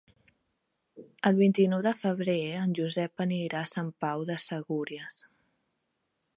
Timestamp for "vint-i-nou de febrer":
1.41-2.37